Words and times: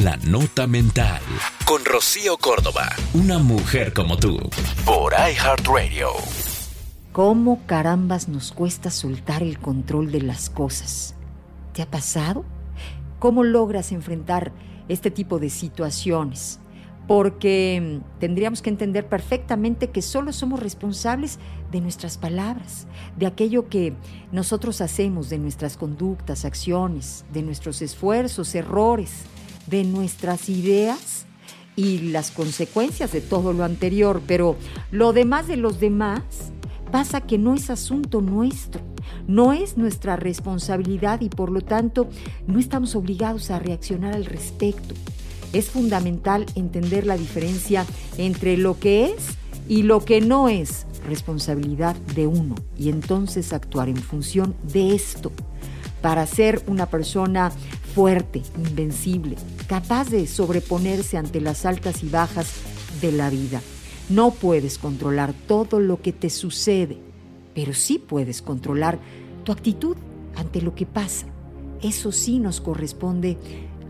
La 0.00 0.16
Nota 0.16 0.66
Mental 0.66 1.20
con 1.66 1.84
Rocío 1.84 2.38
Córdoba. 2.38 2.88
Una 3.12 3.38
mujer 3.38 3.92
como 3.92 4.16
tú. 4.16 4.38
Por 4.86 5.12
iHeartRadio. 5.12 6.08
¿Cómo 7.12 7.66
carambas 7.66 8.26
nos 8.26 8.52
cuesta 8.52 8.90
soltar 8.90 9.42
el 9.42 9.58
control 9.58 10.10
de 10.10 10.22
las 10.22 10.48
cosas? 10.48 11.14
¿Te 11.74 11.82
ha 11.82 11.90
pasado? 11.90 12.46
¿Cómo 13.18 13.44
logras 13.44 13.92
enfrentar 13.92 14.52
este 14.88 15.10
tipo 15.10 15.38
de 15.38 15.50
situaciones? 15.50 16.58
Porque 17.06 18.00
mm, 18.00 18.18
tendríamos 18.18 18.62
que 18.62 18.70
entender 18.70 19.06
perfectamente 19.06 19.90
que 19.90 20.00
solo 20.00 20.32
somos 20.32 20.60
responsables 20.60 21.38
de 21.70 21.82
nuestras 21.82 22.16
palabras, 22.16 22.86
de 23.18 23.26
aquello 23.26 23.68
que 23.68 23.92
nosotros 24.32 24.80
hacemos, 24.80 25.28
de 25.28 25.36
nuestras 25.36 25.76
conductas, 25.76 26.46
acciones, 26.46 27.26
de 27.30 27.42
nuestros 27.42 27.82
esfuerzos, 27.82 28.54
errores, 28.54 29.26
de 29.66 29.84
nuestras 29.84 30.48
ideas 30.48 31.26
y 31.76 31.98
las 32.10 32.30
consecuencias 32.30 33.12
de 33.12 33.20
todo 33.20 33.52
lo 33.52 33.64
anterior. 33.64 34.22
Pero 34.26 34.56
lo 34.90 35.12
demás 35.12 35.46
de 35.46 35.56
los 35.56 35.80
demás 35.80 36.22
pasa 36.90 37.22
que 37.22 37.38
no 37.38 37.54
es 37.54 37.70
asunto 37.70 38.20
nuestro, 38.20 38.82
no 39.26 39.52
es 39.52 39.78
nuestra 39.78 40.16
responsabilidad 40.16 41.20
y 41.22 41.30
por 41.30 41.50
lo 41.50 41.62
tanto 41.62 42.08
no 42.46 42.58
estamos 42.58 42.94
obligados 42.94 43.50
a 43.50 43.58
reaccionar 43.58 44.14
al 44.14 44.26
respecto. 44.26 44.94
Es 45.52 45.70
fundamental 45.70 46.46
entender 46.54 47.06
la 47.06 47.16
diferencia 47.16 47.86
entre 48.18 48.56
lo 48.56 48.78
que 48.78 49.06
es 49.06 49.38
y 49.68 49.82
lo 49.82 50.04
que 50.04 50.20
no 50.20 50.48
es 50.48 50.86
responsabilidad 51.06 51.96
de 52.14 52.26
uno 52.26 52.54
y 52.78 52.88
entonces 52.88 53.52
actuar 53.52 53.88
en 53.88 53.96
función 53.96 54.54
de 54.62 54.94
esto 54.94 55.32
para 56.00 56.26
ser 56.26 56.62
una 56.66 56.86
persona 56.86 57.52
fuerte, 57.94 58.42
invencible, 58.56 59.36
capaz 59.66 60.10
de 60.10 60.26
sobreponerse 60.26 61.18
ante 61.18 61.40
las 61.40 61.66
altas 61.66 62.02
y 62.02 62.08
bajas 62.08 62.52
de 63.00 63.12
la 63.12 63.30
vida. 63.30 63.60
No 64.08 64.30
puedes 64.30 64.78
controlar 64.78 65.34
todo 65.46 65.78
lo 65.78 66.00
que 66.00 66.12
te 66.12 66.30
sucede, 66.30 66.98
pero 67.54 67.74
sí 67.74 67.98
puedes 67.98 68.42
controlar 68.42 68.98
tu 69.44 69.52
actitud 69.52 69.96
ante 70.36 70.62
lo 70.62 70.74
que 70.74 70.86
pasa. 70.86 71.26
Eso 71.82 72.12
sí 72.12 72.38
nos 72.38 72.60
corresponde 72.60 73.38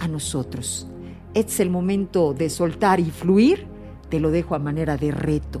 a 0.00 0.08
nosotros. 0.08 0.86
Es 1.34 1.60
el 1.60 1.70
momento 1.70 2.34
de 2.34 2.50
soltar 2.50 3.00
y 3.00 3.10
fluir. 3.10 3.66
Te 4.08 4.20
lo 4.20 4.30
dejo 4.30 4.54
a 4.54 4.58
manera 4.58 4.96
de 4.96 5.10
reto. 5.10 5.60